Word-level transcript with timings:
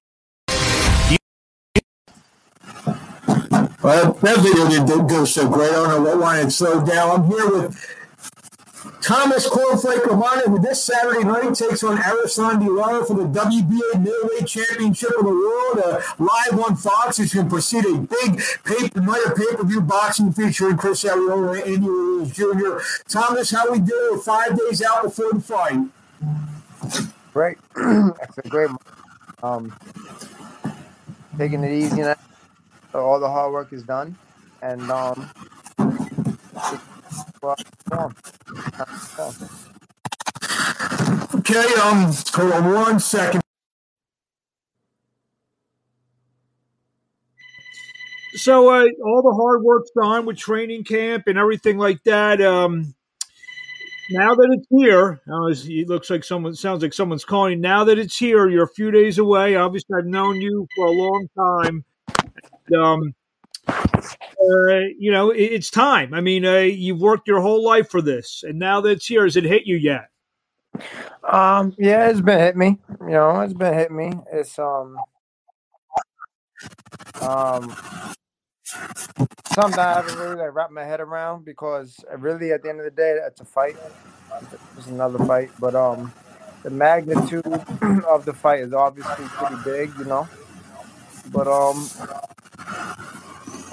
Well, 3.84 4.13
that 4.13 4.38
video 4.38 4.70
didn't 4.70 5.07
go 5.07 5.25
so 5.25 5.50
great. 5.50 5.71
I 5.71 5.73
don't 5.73 5.89
know 5.89 6.02
what 6.11 6.20
wanted 6.20 6.52
slowed 6.52 6.86
down. 6.86 7.21
I'm 7.21 7.27
here 7.27 7.50
with 7.50 7.75
Thomas 9.02 9.49
Cornflake 9.49 10.04
LaManna, 10.04 10.45
who 10.45 10.59
this 10.59 10.84
Saturday 10.84 11.23
night 11.23 11.55
takes 11.55 11.84
on 11.84 11.97
Erislandy 11.97 12.67
Lara 12.67 13.04
for 13.04 13.16
the 13.16 13.23
WBA 13.23 13.99
Middleweight 13.99 14.48
Championship 14.48 15.09
of 15.17 15.25
the 15.25 15.31
World. 15.31 15.80
Uh, 15.84 16.02
live 16.20 16.59
on 16.59 16.75
Fox, 16.75 17.17
it's 17.17 17.34
going 17.34 17.48
to 17.48 17.49
precede 17.49 17.85
a 17.85 17.98
big 17.98 18.39
pay-per-view 18.63 19.81
boxing 19.81 20.31
featuring 20.31 20.77
Chris 20.77 21.03
Arreola 21.03 21.63
and 21.63 21.73
Andy 21.73 21.88
Ruiz 21.88 22.31
Jr. 22.31 22.80
Thomas, 23.08 23.49
how 23.49 23.72
we 23.72 23.80
doing? 23.80 24.20
Five 24.20 24.58
days 24.58 24.84
out 24.84 25.03
before 25.03 25.33
the 25.33 25.41
fight. 25.41 25.80
Great. 27.33 27.58
That's 27.75 28.38
a 28.38 28.47
great. 28.47 28.70
Um, 29.41 29.75
taking 31.38 31.63
it 31.63 31.72
easy 31.72 32.02
now. 32.02 32.16
All 32.94 33.20
the 33.20 33.27
hard 33.27 33.52
work 33.52 33.73
is 33.73 33.83
done, 33.83 34.16
and 34.61 34.91
um, 34.91 35.31
well, 37.41 37.55
Okay, 41.35 41.73
um, 41.81 42.11
hold 42.33 42.51
on 42.51 42.73
one 42.73 42.99
second. 42.99 43.41
So 48.33 48.69
uh, 48.69 48.88
all 49.03 49.21
the 49.21 49.35
hard 49.39 49.61
work's 49.63 49.91
done 49.91 50.25
with 50.25 50.38
training 50.38 50.83
camp 50.83 51.23
and 51.27 51.38
everything 51.38 51.77
like 51.77 52.03
that. 52.03 52.41
Um, 52.41 52.95
now 54.09 54.33
that 54.33 54.49
it's 54.52 54.67
here, 54.69 55.21
it 55.27 55.88
looks 55.88 56.09
like 56.09 56.23
someone 56.23 56.55
sounds 56.55 56.81
like 56.81 56.93
someone's 56.93 57.25
calling. 57.25 57.61
Now 57.61 57.83
that 57.86 57.99
it's 57.99 58.17
here, 58.17 58.49
you're 58.49 58.63
a 58.63 58.69
few 58.69 58.91
days 58.91 59.17
away. 59.19 59.55
Obviously, 59.55 59.97
I've 59.97 60.05
known 60.05 60.41
you 60.41 60.67
for 60.75 60.86
a 60.88 60.91
long 60.91 61.27
time. 61.38 61.86
And, 62.67 62.81
um, 62.81 63.13
uh, 63.72 64.80
you 64.97 65.11
know, 65.11 65.31
it, 65.31 65.44
it's 65.44 65.69
time. 65.69 66.14
I 66.14 66.22
mean, 66.22 66.45
uh, 66.45 66.59
you've 66.59 67.00
worked 67.00 67.27
your 67.27 67.41
whole 67.41 67.64
life 67.64 67.89
for 67.89 68.02
this, 68.02 68.44
and 68.44 68.59
now 68.59 68.81
that 68.81 68.89
it's 68.89 69.05
here, 69.05 69.23
has 69.23 69.36
it 69.36 69.44
hit 69.44 69.66
you 69.66 69.77
yet? 69.77 70.09
Um, 71.23 71.75
yeah, 71.77 72.09
it's 72.09 72.22
been 72.22 72.39
hit 72.39 72.55
me. 72.55 72.80
You 73.02 73.11
know, 73.11 73.42
it's 73.42 73.53
been 73.53 73.73
hit 73.73 73.92
me. 73.92 74.14
It's 74.31 74.58
um, 74.58 74.97
um, 77.22 77.75
something 79.53 79.80
I 79.80 79.94
haven't 79.94 80.17
really 80.17 80.36
like 80.36 80.53
wrapped 80.53 80.72
my 80.72 80.83
head 80.83 80.99
around 80.99 81.45
because 81.45 82.03
really, 82.17 82.52
at 82.52 82.64
the 82.64 82.69
end 82.69 82.80
of 82.80 82.86
the 82.86 82.92
day, 82.92 83.17
it's 83.25 83.42
a 83.42 83.45
fight. 83.45 83.75
It's 84.77 84.88
another 84.88 85.23
fight, 85.25 85.52
but 85.59 85.75
um, 85.75 86.11
the 86.64 86.69
magnitude 86.69 87.45
of 88.09 88.25
the 88.25 88.33
fight 88.33 88.61
is 88.61 88.73
obviously 88.73 89.25
pretty 89.25 89.55
big, 89.64 89.92
you 89.97 90.05
know. 90.05 90.27
But 91.31 91.47
um, 91.47 91.88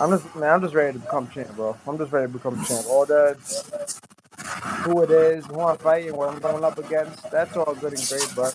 I'm 0.00 0.10
just 0.10 0.34
man, 0.36 0.50
I'm 0.54 0.62
just 0.62 0.74
ready 0.74 0.94
to 0.94 1.00
become 1.00 1.28
champ, 1.28 1.56
bro. 1.56 1.76
I'm 1.86 1.98
just 1.98 2.12
ready 2.12 2.26
to 2.26 2.32
become 2.32 2.60
champ. 2.68 2.86
All 2.86 3.06
that, 3.06 3.38
who 4.84 5.02
it 5.02 5.10
is, 5.10 5.46
who 5.46 5.60
I'm 5.60 5.78
fighting, 5.78 6.16
what 6.16 6.30
I'm 6.30 6.40
going 6.40 6.64
up 6.64 6.78
against, 6.78 7.30
that's 7.30 7.56
all 7.56 7.74
good 7.74 7.94
and 7.94 8.08
great, 8.08 8.32
but 8.34 8.54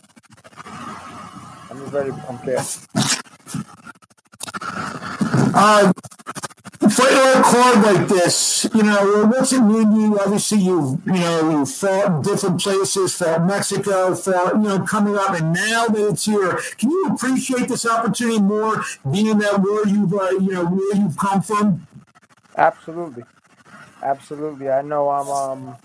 I'm 1.69 1.79
just 1.81 1.93
ready 1.93 2.11
to 2.11 2.17
become 2.17 2.39
champ. 2.45 2.69
A 5.55 5.93
card 7.53 7.83
like 7.83 8.07
this, 8.09 8.67
you 8.73 8.83
know, 8.83 9.27
what's 9.27 9.53
it 9.53 9.61
mean 9.61 9.91
to 9.91 10.01
you? 10.01 10.19
Obviously, 10.19 10.59
you've, 10.59 10.99
you 11.05 11.13
know, 11.13 11.65
fought 11.67 12.07
in 12.07 12.21
different 12.23 12.61
places, 12.61 13.15
fought 13.15 13.45
Mexico, 13.45 14.15
fought, 14.15 14.55
you 14.55 14.61
know, 14.63 14.79
coming 14.81 15.15
up, 15.17 15.31
and 15.31 15.53
now 15.53 15.87
that 15.87 16.09
it's 16.09 16.25
here, 16.25 16.59
can 16.79 16.89
you 16.91 17.07
appreciate 17.13 17.67
this 17.69 17.85
opportunity 17.85 18.41
more, 18.41 18.83
being 19.11 19.37
that 19.39 19.61
where 19.61 19.87
you've, 19.87 20.13
uh, 20.13 20.31
you 20.31 20.51
know, 20.53 20.65
where 20.65 20.95
you've 20.97 21.17
come 21.17 21.43
from? 21.43 21.87
Absolutely, 22.57 23.23
absolutely. 24.03 24.69
I 24.69 24.81
know 24.83 25.09
I'm, 25.09 25.29
um, 25.29 25.77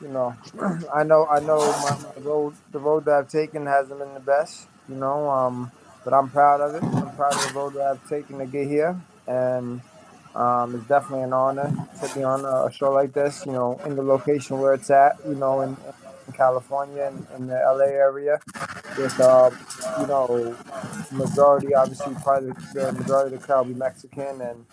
you 0.00 0.08
know, 0.08 0.36
I 0.94 1.04
know, 1.04 1.26
I 1.26 1.40
know 1.40 1.58
my, 1.82 1.98
my 1.98 2.22
road, 2.22 2.54
the 2.72 2.80
road 2.80 3.06
that 3.06 3.14
I've 3.14 3.28
taken 3.28 3.66
hasn't 3.66 4.00
been 4.00 4.14
the 4.14 4.20
best, 4.20 4.68
you 4.88 4.96
know, 4.96 5.30
um, 5.30 5.72
but 6.04 6.14
I'm 6.14 6.30
proud 6.30 6.60
of 6.60 6.74
it. 6.76 6.84
I'm 6.84 7.12
proud 7.16 7.34
of 7.34 7.48
the 7.48 7.58
road 7.58 7.74
that 7.74 7.82
I've 7.86 8.08
taken 8.08 8.38
to 8.38 8.46
get 8.46 8.68
here, 8.68 9.00
and 9.28 9.82
um, 10.34 10.74
it's 10.74 10.86
definitely 10.86 11.24
an 11.24 11.32
honor 11.32 11.72
to 12.00 12.14
be 12.14 12.22
on 12.22 12.44
a 12.44 12.72
show 12.72 12.92
like 12.92 13.12
this, 13.12 13.44
you 13.44 13.52
know, 13.52 13.78
in 13.84 13.96
the 13.96 14.02
location 14.02 14.58
where 14.58 14.74
it's 14.74 14.90
at, 14.90 15.18
you 15.26 15.34
know, 15.34 15.60
in, 15.60 15.76
in 16.26 16.32
California 16.32 17.04
and 17.04 17.26
in 17.36 17.46
the 17.48 17.54
LA 17.54 17.84
area. 17.84 18.40
With, 18.96 19.20
uh, 19.20 19.50
you 20.00 20.06
know, 20.06 20.56
majority, 21.10 21.74
obviously, 21.74 22.14
probably 22.22 22.52
the 22.74 22.92
majority 22.92 23.34
of 23.34 23.40
the 23.40 23.46
crowd 23.46 23.68
be 23.68 23.74
Mexican 23.74 24.40
and, 24.40 24.64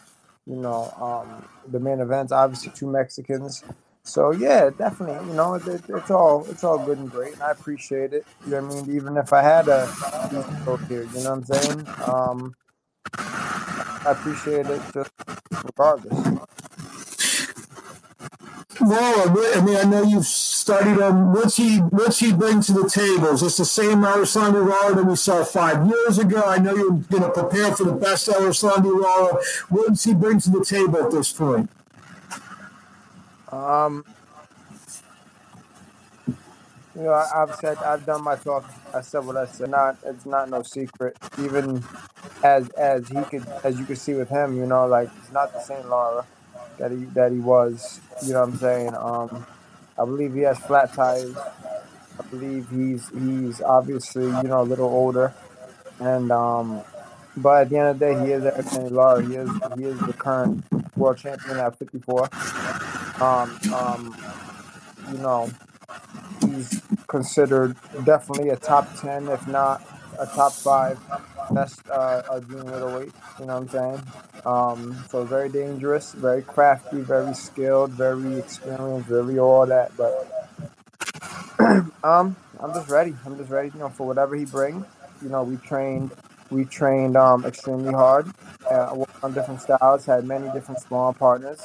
you 0.46 0.56
know, 0.56 0.92
um, 1.00 1.48
the 1.70 1.80
main 1.80 2.00
events, 2.00 2.32
obviously, 2.32 2.72
two 2.74 2.88
Mexicans. 2.88 3.64
So 4.04 4.32
yeah, 4.32 4.72
definitely, 4.76 5.28
you 5.28 5.36
know, 5.36 5.54
it, 5.54 5.68
it, 5.68 5.82
it's 5.88 6.10
all 6.10 6.44
it's 6.50 6.64
all 6.64 6.84
good 6.84 6.98
and 6.98 7.12
great, 7.12 7.34
and 7.34 7.44
I 7.44 7.52
appreciate 7.52 8.12
it. 8.12 8.26
You 8.46 8.54
know 8.54 8.58
I 8.58 8.62
mean? 8.62 8.96
Even 8.96 9.18
if 9.18 9.32
I 9.34 9.44
had 9.44 9.68
a 9.68 9.86
here, 10.88 11.04
you 11.04 11.24
know 11.24 11.36
what 11.36 11.38
I'm 11.38 11.44
saying? 11.46 11.88
Um, 12.08 12.56
I 14.10 14.14
appreciate 14.14 14.66
it 14.66 14.82
just 14.92 15.12
regardless. 15.64 16.40
Well, 18.82 19.30
I 19.30 19.62
mean, 19.62 19.76
I 19.76 19.84
know 19.84 20.02
you've 20.02 20.26
studied 20.26 21.00
him. 21.00 21.32
What's 21.32 21.58
he 21.58 21.78
What's 21.78 22.18
he 22.18 22.34
bring 22.34 22.62
to 22.62 22.74
the 22.74 22.90
table? 22.90 23.28
Is 23.28 23.42
this 23.42 23.58
the 23.58 23.66
same 23.66 24.00
Erislandy 24.00 24.68
Lara 24.68 24.96
that 24.96 25.06
we 25.06 25.16
saw 25.16 25.44
five 25.44 25.86
years 25.86 26.18
ago? 26.18 26.42
I 26.44 26.58
know 26.58 26.74
you're 26.74 26.90
going 26.90 27.22
to 27.22 27.30
prepare 27.30 27.76
for 27.76 27.84
the 27.84 27.92
best 27.92 28.28
Erislandy 28.30 29.00
Lara. 29.00 29.38
What 29.70 29.90
does 29.90 30.04
he 30.04 30.16
bring 30.16 30.40
to 30.40 30.50
the 30.50 30.66
table 30.66 31.04
at 31.06 31.12
this 31.12 31.32
point? 31.32 31.70
Um, 33.52 34.06
you 37.00 37.06
know, 37.06 37.14
I've 37.14 37.56
said 37.56 37.78
I've 37.78 38.06
done 38.06 38.24
my 38.24 38.36
talk. 38.36 38.66
I 38.94 39.02
said 39.02 39.26
what 39.26 39.38
I 39.38 39.46
said. 39.46 39.70
Not 39.72 39.98
it's 40.06 40.26
not 40.26 40.50
no 40.50 40.64
secret. 40.64 41.18
Even 41.40 41.82
as 42.44 42.70
as 42.72 43.08
he 43.08 43.22
could 43.24 43.48
as 43.64 43.80
you 43.80 43.86
could 43.86 43.98
see 43.98 44.16
with 44.16 44.30
him, 44.30 44.58
you 44.58 44.66
know, 44.66 44.86
like 44.86 45.10
it's 45.18 45.32
not 45.32 45.54
the 45.54 45.62
same 45.62 45.88
Lara 45.88 46.26
that 46.78 46.92
he 46.92 47.06
that 47.16 47.32
he 47.32 47.40
was. 47.40 48.02
You 48.26 48.34
know 48.34 48.42
what 48.42 48.50
I'm 48.50 48.58
saying? 48.58 48.96
Um, 48.96 49.48
I 49.98 50.06
believe 50.06 50.34
he 50.34 50.42
has 50.42 50.60
flat 50.60 50.94
tires. 50.94 51.38
I 52.20 52.24
believe 52.30 52.68
he's 52.70 53.10
he's 53.10 53.62
obviously 53.62 54.26
you 54.26 54.44
know 54.44 54.62
a 54.62 54.64
little 54.64 54.90
older, 54.90 55.34
and 56.02 56.32
um, 56.34 56.82
but 57.38 57.62
at 57.62 57.70
the 57.70 57.78
end 57.78 57.88
of 57.90 58.00
the 58.00 58.06
day, 58.08 58.26
he 58.26 58.34
is 58.34 58.44
Erislandy 58.44 58.92
Lara. 58.92 59.26
He 59.26 59.36
is 59.36 59.50
he 59.78 59.86
is 59.86 60.00
the 60.00 60.14
current 60.14 60.66
world 60.98 61.18
champion 61.18 61.60
at 61.60 61.78
54. 61.80 62.30
Um, 63.22 63.60
um, 63.74 64.18
you 65.12 65.18
know, 65.20 65.50
he's 66.42 66.82
considered 67.10 67.76
definitely 68.06 68.50
a 68.50 68.58
top 68.58 68.88
10, 69.02 69.28
if 69.30 69.48
not 69.48 69.84
a 70.20 70.28
top 70.28 70.54
five 70.54 71.00
best 71.52 71.82
uh, 71.90 72.40
junior 72.42 72.64
middleweight. 72.66 73.12
You 73.40 73.46
know 73.48 73.60
what 73.60 73.64
I'm 73.64 73.70
saying? 73.70 74.04
Um, 74.46 75.06
so 75.10 75.26
very 75.26 75.50
dangerous, 75.50 76.14
very 76.14 76.42
crafty, 76.42 77.02
very 77.02 77.34
skilled, 77.34 77.92
very 77.92 78.40
experienced, 78.40 79.10
really 79.10 79.40
all 79.40 79.66
that. 79.66 79.92
But 79.98 80.40
um, 82.04 82.36
I'm 82.60 82.74
just 82.74 82.90
ready. 82.90 83.16
I'm 83.26 83.38
just 83.38 83.50
ready, 83.50 83.72
you 83.74 83.80
know, 83.80 83.90
for 83.90 84.08
whatever 84.08 84.36
he 84.36 84.46
brings. 84.46 84.86
You 85.22 85.30
know, 85.30 85.44
we 85.44 85.58
trained, 85.58 86.12
we 86.50 86.66
trained 86.66 87.18
um 87.18 87.46
extremely 87.46 87.94
hard 87.94 88.32
uh, 88.72 88.96
on 89.24 89.34
different 89.34 89.62
styles. 89.62 90.06
Had 90.06 90.26
many 90.26 90.50
different 90.52 90.82
small 90.82 91.14
partners 91.14 91.62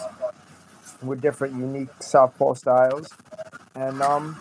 with 1.02 1.20
different 1.20 1.54
unique 1.54 1.90
southpaw 2.00 2.54
styles, 2.54 3.08
and 3.74 4.02
um, 4.02 4.36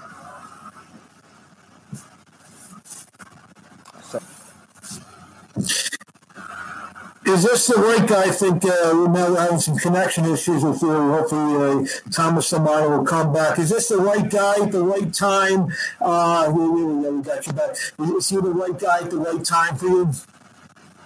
Is 7.25 7.43
this 7.43 7.67
the 7.67 7.75
right 7.75 8.05
guy? 8.05 8.23
I 8.23 8.31
think 8.31 8.65
uh, 8.65 8.91
we 8.93 9.07
know 9.07 9.31
we're 9.31 9.39
having 9.39 9.59
some 9.59 9.77
connection 9.77 10.25
issues 10.25 10.61
with 10.61 10.81
you. 10.81 10.91
Hopefully, 10.91 11.85
uh, 11.85 12.11
Thomas 12.11 12.51
LaManna 12.51 12.89
will 12.97 13.05
come 13.05 13.31
back. 13.31 13.57
Is 13.59 13.69
this 13.69 13.87
the 13.87 13.97
right 13.97 14.29
guy 14.29 14.55
at 14.61 14.71
the 14.73 14.83
right 14.83 15.11
time? 15.13 15.67
Uh, 16.01 16.51
we, 16.53 16.69
we, 16.69 16.83
we 17.09 17.23
got 17.23 17.47
you 17.47 17.53
back. 17.53 17.71
Is 17.71 18.29
he 18.29 18.35
the 18.35 18.41
right 18.41 18.77
guy 18.77 18.99
at 18.99 19.09
the 19.09 19.17
right 19.17 19.43
time 19.43 19.77
for 19.77 19.87
you? 19.87 20.11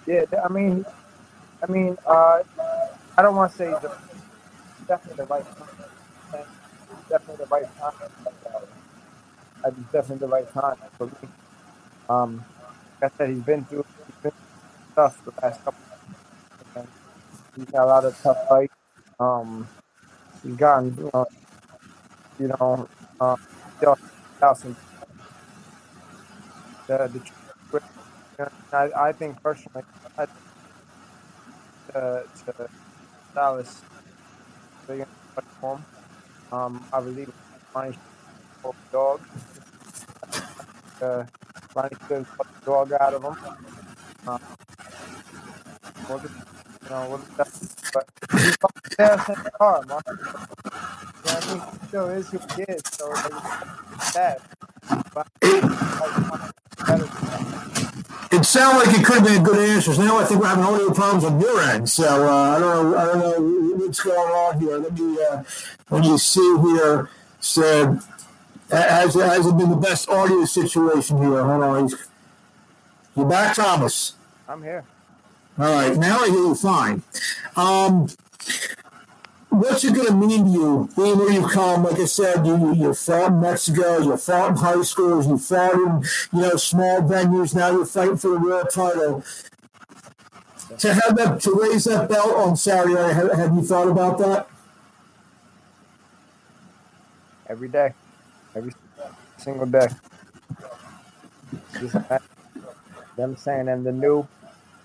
yeah, 0.08 0.24
I 0.44 0.48
mean, 0.52 0.86
I 1.62 1.72
mean, 1.72 1.98
uh, 2.08 2.42
I 3.18 3.22
don't 3.22 3.36
want 3.36 3.52
to 3.52 3.58
say 3.58 3.70
the 3.70 3.92
definitely 4.88 5.24
the 5.24 5.30
right 5.30 5.46
time. 5.46 6.46
Definitely 7.10 7.46
the 7.46 7.50
right 7.52 7.78
time. 7.78 7.94
Definitely 9.92 10.18
the 10.18 10.28
right 10.28 10.52
time 10.52 10.78
for 10.98 11.08
me. 11.08 11.30
Um, 12.10 12.44
like 13.02 13.14
I 13.14 13.18
said, 13.18 13.30
he's 13.30 13.44
been 13.44 13.66
through, 13.66 13.86
he's 14.06 14.16
been 14.24 14.32
through 14.32 14.92
stuff 14.94 15.26
the 15.26 15.34
last 15.42 15.64
couple. 15.64 15.82
And 16.76 16.88
he's 17.56 17.66
got 17.66 17.84
a 17.84 17.86
lot 17.86 18.06
of 18.06 18.18
tough 18.22 18.38
fights. 18.50 18.74
Um, 19.20 19.68
he's 20.44 20.56
gotten, 20.56 20.96
you 20.98 21.12
know, 21.14 21.26
you 22.40 22.48
know, 22.48 22.90
uh, 23.20 23.36
out 24.42 24.58
some 24.58 24.76
the, 26.88 27.22
the 27.70 27.82
I, 28.72 28.90
I 29.10 29.12
think 29.12 29.42
personally, 29.42 29.84
I, 30.18 30.26
to, 31.92 32.24
to 32.46 32.70
Dallas, 33.34 33.82
they're 34.88 35.08
home. 35.62 35.84
Um, 36.52 36.86
I 36.94 37.02
believe 37.02 37.32
my 37.74 37.92
dog. 38.92 39.22
Uh, 41.02 41.24
Put 41.78 41.90
the 42.10 42.66
dog 42.66 42.92
out 43.00 43.14
of 43.14 43.24
him. 43.24 43.38
Um, 44.28 44.42
we'll 46.10 46.20
just, 46.20 46.34
you 46.34 46.90
know, 46.90 47.08
we'll 47.10 47.22
just, 47.38 47.94
but 47.94 48.10
he's 48.32 48.56
fucking 48.56 48.96
there 48.98 49.14
in 49.14 49.44
the 49.44 49.52
car, 49.52 49.84
man. 49.88 50.02
You 50.08 50.16
know 51.26 51.38
I 51.38 51.54
mean? 51.54 51.62
He 51.80 51.88
still 51.88 52.10
is 52.10 52.30
who 52.30 52.40
he 52.56 52.64
is, 52.64 52.82
so 52.92 53.12
it's 53.12 54.12
sad. 54.12 54.40
But, 55.14 55.28
it 58.32 58.46
sounded 58.46 58.86
like 58.86 59.00
it 59.00 59.06
could 59.06 59.18
have 59.18 59.26
been 59.26 59.42
a 59.42 59.46
good 59.46 59.70
answer. 59.70 59.96
Now 60.02 60.18
I 60.18 60.26
think 60.26 60.42
we're 60.42 60.48
having 60.48 60.64
audio 60.64 60.92
problems 60.92 61.24
on 61.26 61.40
your 61.40 61.62
end. 61.62 61.90
So 61.90 62.28
uh, 62.28 62.56
I 62.56 62.60
don't 62.60 62.92
know. 62.92 62.98
I 62.98 63.06
don't 63.06 63.20
know 63.20 63.86
what's 63.86 64.02
going 64.02 64.18
on 64.18 64.60
here. 64.60 64.78
Let 64.78 64.94
me 64.94 65.18
uh, 65.32 65.44
let 65.92 66.02
me 66.02 66.18
see 66.18 66.58
here. 66.62 67.10
So 67.40 68.00
has 68.70 69.14
has 69.14 69.46
it 69.46 69.58
been 69.58 69.70
the 69.70 69.76
best 69.76 70.10
audio 70.10 70.46
situation 70.46 71.18
here? 71.18 71.44
Hold 71.44 71.64
on. 71.64 71.90
You 73.16 73.26
back, 73.26 73.56
Thomas? 73.56 74.16
I'm 74.48 74.62
here. 74.62 74.84
All 75.58 75.74
right. 75.74 75.98
Now 75.98 76.20
I 76.20 76.28
hear 76.28 76.38
you 76.38 76.56
fine. 76.56 77.02
Um, 77.56 78.08
what's 79.50 79.84
it 79.84 79.96
going 79.96 80.08
to 80.08 80.14
mean 80.14 80.46
to 80.46 80.52
you 80.52 80.90
being 80.96 81.18
where 81.18 81.32
you 81.32 81.48
come? 81.48 81.84
Like 81.84 82.00
I 82.00 82.06
said, 82.06 82.46
you 82.46 82.74
you 82.76 82.94
fought 82.94 83.32
in 83.32 83.42
Mexico, 83.42 84.00
you 84.00 84.16
fought 84.18 84.52
in 84.52 84.58
high 84.58 84.82
schools, 84.84 85.28
you 85.28 85.38
fought 85.38 85.74
in 85.74 86.04
you 86.34 86.42
know 86.42 86.56
small 86.58 87.02
venues. 87.02 87.56
Now 87.56 87.72
you're 87.72 87.86
fighting 87.86 88.18
for 88.18 88.30
the 88.30 88.40
world 88.40 88.70
title. 88.70 89.24
To 90.80 90.94
have 90.94 91.16
that 91.16 91.42
to 91.42 91.60
raise 91.60 91.86
that 91.86 92.10
belt 92.10 92.36
on 92.36 92.56
Saturday, 92.56 93.14
have, 93.14 93.32
have 93.32 93.56
you 93.56 93.64
thought 93.64 93.88
about 93.88 94.20
that? 94.20 94.48
Every 97.50 97.70
day, 97.70 97.94
every 98.56 98.72
single 99.38 99.66
day. 99.66 99.88
Just 101.80 101.96
them 103.16 103.36
saying 103.36 103.68
and 103.68 103.86
the 103.86 103.92
new 103.92 104.28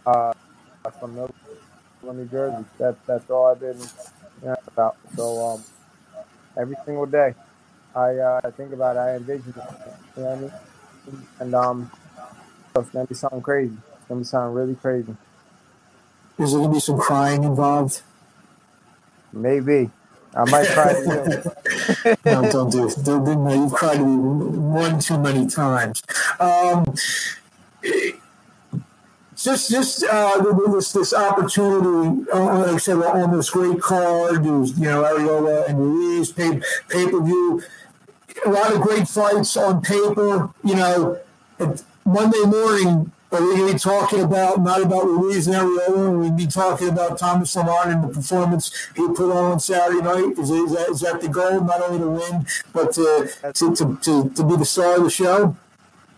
uh, 0.07 0.33
from 0.99 1.15
New 1.15 2.27
Jersey. 2.27 2.65
That 2.79 2.97
that's 3.07 3.31
all 3.31 3.47
I've 3.47 3.61
been 3.61 3.79
yeah, 4.43 4.57
about. 4.67 4.97
So 5.17 5.45
um, 5.45 5.65
every 6.57 6.77
single 6.85 7.07
day, 7.07 7.35
I 7.95 8.17
uh, 8.17 8.41
I 8.45 8.51
think 8.51 8.73
about 8.73 8.97
it, 8.97 9.01
I 9.01 9.17
envision 9.17 9.55
it. 9.57 9.95
You 10.17 10.23
know 10.23 10.29
what 10.31 10.39
I 10.39 10.41
mean? 10.41 10.53
And 11.41 11.55
um, 11.55 11.91
it's 12.77 12.91
gonna 12.91 13.07
be 13.07 13.15
something 13.15 13.43
crazy. 13.43 13.77
It's 13.97 14.07
gonna 14.09 14.21
be 14.21 14.25
something 14.25 14.55
really 14.55 14.75
crazy. 14.75 15.17
Is 16.39 16.53
there 16.53 16.61
gonna 16.61 16.73
be 16.73 16.81
some 16.81 16.99
crying 16.99 17.45
involved? 17.45 18.03
Maybe. 19.33 19.91
I 20.35 20.45
might 20.51 20.67
cry 20.69 20.93
you. 20.99 21.43
no, 22.25 22.51
don't 22.51 22.71
do 22.71 22.89
it. 22.89 22.97
Don't, 23.05 23.25
don't, 23.25 23.45
no, 23.45 23.55
you've 23.55 23.73
cried 23.73 24.01
one 24.01 24.99
too 25.01 25.19
many 25.19 25.47
times. 25.47 26.03
Um, 26.41 26.85
just 29.37 29.71
just 29.71 30.05
uh, 30.05 30.43
this 30.73 30.93
this 30.93 31.15
opportunity, 31.15 32.31
uh, 32.33 32.59
like 32.59 32.69
I 32.69 32.77
said, 32.77 32.97
on 32.99 33.37
this 33.37 33.51
great 33.51 33.81
card, 33.81 34.45
you 34.45 34.51
know 34.77 35.03
Arreola 35.03 35.69
and 35.69 35.79
Ruiz 35.79 36.33
pay 36.33 36.61
pay 36.89 37.11
per 37.11 37.21
view, 37.21 37.63
a 38.47 38.51
lot 38.51 38.73
of 38.73 38.81
great 38.81 39.09
fights 39.09 39.57
on 39.57 39.83
paper. 39.83 40.51
You 40.63 40.77
know, 40.77 41.19
Monday 42.05 42.45
morning 42.45 43.13
are 43.33 43.43
we 43.43 43.57
going 43.57 43.67
to 43.69 43.73
be 43.73 43.79
talking 43.79 44.21
about 44.21 44.61
not 44.61 44.83
about 44.83 45.05
Ruiz 45.05 45.47
and 45.47 45.57
Arreola? 45.57 46.19
We'll 46.19 46.31
be 46.33 46.47
talking 46.47 46.91
about 46.91 47.19
Thomas 47.19 47.55
LaManna 47.55 47.93
and 47.93 48.05
the 48.05 48.09
performance 48.09 48.91
he 48.95 49.07
put 49.09 49.33
on 49.33 49.53
on 49.53 49.61
Saturday 49.61 50.03
night. 50.03 50.39
Is, 50.39 50.51
is, 50.51 50.73
that, 50.73 50.89
is 50.91 51.01
that 51.01 51.21
the 51.21 51.29
goal? 51.29 51.63
Not 51.63 51.81
only 51.81 51.99
to 51.99 52.11
win, 52.11 52.47
but 52.75 52.93
to, 52.93 53.31
to, 53.55 53.75
to, 53.75 53.99
to, 54.03 54.29
to 54.31 54.45
be 54.45 54.57
the 54.57 54.67
star 54.67 54.97
of 54.97 55.05
the 55.05 55.11
show. 55.11 55.57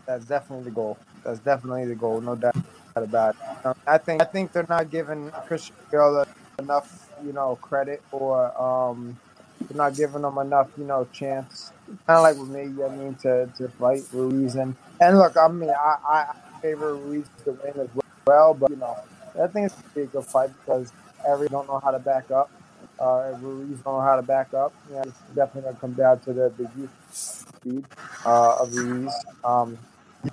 That's 0.07 0.25
definitely 0.25 0.65
the 0.65 0.73
goal. 0.73 0.99
That's 1.23 1.39
definitely 1.39 1.87
the 1.87 1.95
goal, 1.95 2.21
no 2.21 2.35
doubt 2.35 2.57
about 2.97 3.37
it. 3.37 3.67
Um, 3.67 3.75
I 3.87 3.99
think 3.99 4.21
I 4.21 4.25
think 4.25 4.53
they're 4.53 4.67
not 4.69 4.91
giving 4.91 5.31
Christian 5.47 5.75
Girl 5.91 6.27
enough, 6.59 7.11
you 7.25 7.33
know, 7.33 7.57
credit 7.57 8.03
or 8.13 8.61
um, 8.61 9.19
they're 9.61 9.77
not 9.77 9.95
giving 9.95 10.23
them 10.23 10.37
enough, 10.39 10.69
you 10.77 10.85
know, 10.85 11.07
chance. 11.13 11.73
Kind 12.07 12.19
of 12.19 12.23
like 12.23 12.37
with 12.37 12.49
me, 12.49 12.85
I 12.85 12.89
mean, 12.89 13.15
to, 13.23 13.49
to 13.57 13.69
fight 13.69 14.03
Ruiz 14.13 14.57
and 14.57 14.75
and 15.01 15.19
look, 15.19 15.37
I 15.37 15.49
mean, 15.49 15.71
I, 15.71 15.97
I 16.07 16.35
favor 16.65 16.95
Ruiz 16.95 17.27
to 17.45 17.53
win 17.53 17.79
as 17.79 17.89
well, 18.27 18.55
but 18.55 18.71
you 18.71 18.77
know, 18.77 18.97
I 19.39 19.47
think 19.49 19.67
it's 19.67 19.77
a 19.97 20.07
good 20.07 20.25
fight 20.25 20.51
because 20.65 20.91
every 21.29 21.49
don't 21.49 21.69
know 21.69 21.79
how 21.79 21.91
to 21.91 21.99
back 21.99 22.31
up. 22.31 22.51
Uh, 22.99 23.35
Ruiz 23.39 23.79
don't 23.81 23.97
know 23.97 24.01
how 24.01 24.17
to 24.17 24.23
back 24.23 24.55
up. 24.55 24.73
Yeah, 24.91 25.03
it's 25.03 25.19
definitely 25.35 25.63
gonna 25.63 25.77
come 25.79 25.93
down 25.93 26.21
to 26.21 26.33
the, 26.33 26.53
the 26.57 26.67
youth 26.79 26.91
speed 27.13 27.85
uh, 28.25 28.57
of 28.63 28.75
Ruiz. 28.75 29.13
Um, 29.45 29.77
you 30.25 30.31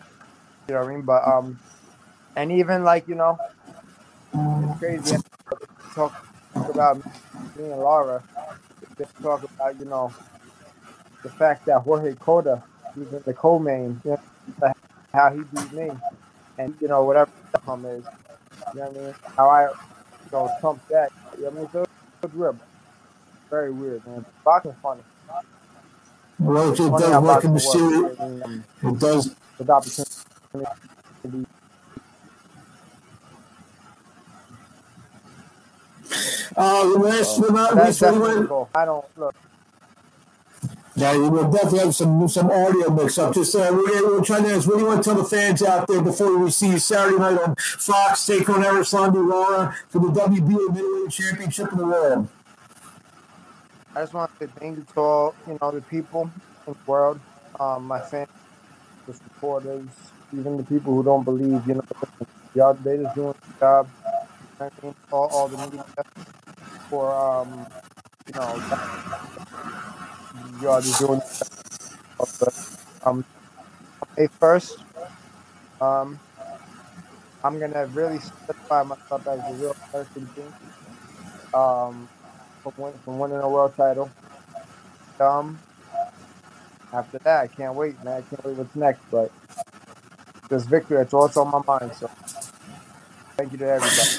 know 0.75 0.79
what 0.79 0.89
I 0.89 0.93
mean? 0.93 1.01
But 1.01 1.27
um, 1.27 1.59
and 2.37 2.49
even 2.53 2.85
like 2.85 3.09
you 3.09 3.15
know, 3.15 3.37
it's 4.33 4.79
crazy. 4.79 5.17
Talk, 5.93 6.13
about 6.55 6.95
me 6.95 7.03
and 7.57 7.81
Lara. 7.81 8.23
Just 8.97 9.21
talk 9.21 9.43
about 9.43 9.77
you 9.79 9.85
know 9.85 10.13
the 11.23 11.29
fact 11.29 11.65
that 11.65 11.81
Jorge 11.81 12.13
Cota, 12.15 12.63
he's 12.95 13.11
in 13.11 13.21
the 13.25 13.33
co-main, 13.33 13.99
you 14.05 14.17
know, 14.61 14.73
how 15.13 15.29
he 15.29 15.41
beat 15.43 15.73
me, 15.73 15.89
and 16.61 16.75
you 16.79 16.87
know 16.87 17.03
whatever 17.03 17.31
the 17.51 17.57
outcome 17.59 17.85
is. 17.85 18.05
You 18.73 18.79
know 18.79 18.87
what 18.89 18.97
I 18.97 19.05
mean? 19.05 19.15
How 19.35 19.49
I 19.49 19.63
you 19.63 20.31
know 20.31 20.49
trump 20.59 20.81
that. 20.89 21.11
You 21.37 21.43
know 21.43 21.49
what 21.49 21.57
I 21.57 21.61
mean? 21.61 21.69
So 21.71 21.85
it's 22.23 22.33
weird. 22.33 22.59
Very 23.49 23.71
weird, 23.71 24.05
man. 24.07 24.25
Boxing 24.45 24.75
funny. 24.81 25.01
Well, 26.39 26.71
it 26.73 26.77
does 26.77 27.23
work 27.23 27.43
in 27.43 27.53
the 27.53 27.59
series. 27.59 28.17
It 28.83 28.99
does. 28.99 29.35
With 29.57 29.69
opportunity 29.69 31.45
Uh, 36.57 36.83
last 36.99 37.39
but 37.39 37.53
not 37.53 37.75
least, 37.75 38.03
I 38.03 38.85
don't 38.85 39.05
look. 39.15 39.35
Yeah, 41.01 41.17
we'll 41.17 41.49
definitely 41.49 41.79
have 41.79 41.95
some 41.95 42.27
some 42.29 42.51
audio 42.51 42.91
mix 42.91 43.17
up. 43.17 43.33
Just 43.33 43.55
uh, 43.55 43.71
we're, 43.71 44.07
we're 44.07 44.23
trying 44.23 44.43
to 44.43 44.53
ask, 44.53 44.67
what 44.67 44.75
do 44.75 44.81
you 44.81 44.85
want 44.85 45.03
to 45.03 45.09
tell 45.09 45.17
the 45.17 45.27
fans 45.27 45.63
out 45.63 45.87
there 45.87 45.99
before 45.99 46.37
we 46.37 46.51
see 46.51 46.69
you 46.69 46.77
Saturday 46.77 47.17
night 47.17 47.39
on 47.39 47.55
Fox 47.57 48.23
take 48.27 48.47
on 48.47 48.61
Erislandy 48.61 49.27
Lara 49.27 49.75
for 49.89 49.97
the 49.97 50.09
WBA 50.09 50.71
middleweight 50.71 51.09
championship 51.09 51.71
in 51.71 51.79
the 51.79 51.87
world? 51.87 52.27
I 53.95 54.01
just 54.01 54.13
want 54.13 54.31
to 54.37 54.45
say 54.45 54.51
thank 54.59 54.77
you 54.77 54.85
to 54.93 54.99
all, 54.99 55.35
you 55.47 55.57
know, 55.59 55.71
the 55.71 55.81
people 55.81 56.29
in 56.67 56.73
the 56.73 56.79
world, 56.85 57.19
um, 57.59 57.85
my 57.87 57.99
fans, 57.99 58.29
the 59.07 59.13
supporters, 59.15 59.87
even 60.31 60.55
the 60.55 60.63
people 60.63 60.93
who 60.93 61.01
don't 61.01 61.23
believe, 61.23 61.65
you 61.67 61.73
know, 61.73 61.83
y'all, 62.53 62.75
they 62.75 62.97
just 62.97 63.15
doing 63.15 63.33
the 63.47 63.59
job. 63.59 63.89
I 64.59 64.69
mean, 64.83 64.93
all, 65.11 65.29
all 65.33 65.47
the 65.47 65.57
media 65.57 65.83
for 66.91 67.11
um, 67.11 67.65
you 68.27 68.39
know, 68.39 69.10
you 70.61 70.69
are 70.69 70.81
doing 70.99 71.21
um, 73.05 73.25
May 74.17 74.27
first. 74.39 74.77
Um, 75.81 76.21
I'm 77.43 77.59
gonna 77.59 77.87
really 77.87 78.19
solidify 78.19 78.83
myself 78.83 79.27
as 79.27 79.47
a 79.49 79.53
real 79.53 79.77
person. 79.93 80.29
Um, 81.53 82.09
from, 82.63 82.73
win, 82.77 82.93
from 83.05 83.19
winning 83.19 83.39
a 83.39 83.49
world 83.49 83.75
title. 83.77 84.11
Um, 85.19 85.61
after 86.93 87.19
that, 87.25 87.41
I 87.43 87.47
can't 87.47 87.75
wait, 87.75 88.03
man. 88.03 88.15
I 88.15 88.21
can't 88.23 88.45
wait 88.45 88.57
what's 88.57 88.75
next. 88.75 89.01
But 89.11 89.31
this 90.49 90.65
victory, 90.65 91.01
it's 91.01 91.13
all 91.13 91.31
on 91.37 91.51
my 91.51 91.79
mind. 91.79 91.95
So, 91.95 92.09
thank 93.37 93.53
you 93.53 93.59
to 93.59 93.67
everybody. 93.69 94.11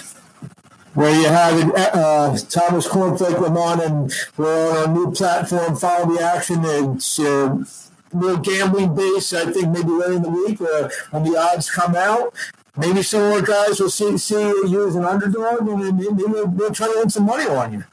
There 0.94 1.20
you 1.20 1.26
have 1.26 1.58
it, 1.58 1.74
uh, 1.74 2.36
Thomas 2.50 2.86
Cornflake 2.86 3.36
LaManna, 3.36 3.86
and 3.86 4.12
we're 4.36 4.84
on 4.84 4.90
a 4.90 4.92
new 4.92 5.10
platform. 5.10 5.74
Follow 5.76 6.14
the 6.14 6.22
action. 6.22 6.60
It's 6.64 7.18
uh, 7.18 7.64
more 8.12 8.36
gambling 8.36 8.94
based. 8.94 9.32
I 9.32 9.50
think 9.50 9.68
maybe 9.68 9.88
later 9.88 10.12
in 10.14 10.22
the 10.22 10.28
week 10.28 10.60
uh, 10.60 10.90
when 11.10 11.22
the 11.24 11.38
odds 11.38 11.70
come 11.70 11.94
out. 11.94 12.34
Maybe 12.76 13.02
some 13.02 13.30
more 13.30 13.40
guys 13.40 13.80
will 13.80 13.88
see 13.88 14.18
see 14.18 14.34
you 14.34 14.86
as 14.86 14.94
an 14.94 15.04
underdog, 15.04 15.66
and 15.66 15.96
maybe 15.98 16.24
they'll, 16.30 16.46
they'll 16.48 16.70
try 16.72 16.88
to 16.88 16.98
win 16.98 17.08
some 17.08 17.24
money 17.24 17.46
on 17.46 17.72
you. 17.72 17.84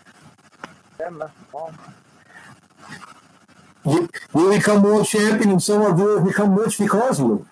You, 3.85 4.09
you 4.35 4.49
become 4.49 4.83
world 4.83 5.05
champion, 5.07 5.51
and 5.51 5.63
some 5.63 5.81
of 5.81 5.97
you 5.97 6.05
will 6.05 6.25
become 6.25 6.53
rich 6.53 6.77
because 6.77 7.19
of 7.21 7.27
you. 7.27 7.47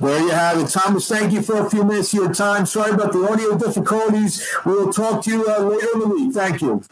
There 0.00 0.20
you 0.20 0.30
have 0.30 0.58
it. 0.58 0.68
Thomas, 0.68 1.08
thank 1.08 1.32
you 1.32 1.40
for 1.40 1.66
a 1.66 1.70
few 1.70 1.84
minutes 1.84 2.12
of 2.12 2.18
your 2.18 2.34
time. 2.34 2.66
Sorry 2.66 2.92
about 2.92 3.12
the 3.12 3.28
audio 3.30 3.56
difficulties. 3.56 4.44
We 4.66 4.72
will 4.72 4.92
talk 4.92 5.22
to 5.24 5.30
you 5.30 5.46
uh, 5.48 5.60
later 5.60 5.88
in 5.94 6.00
the 6.00 6.08
week. 6.08 6.34
Thank 6.34 6.60
you. 6.62 6.82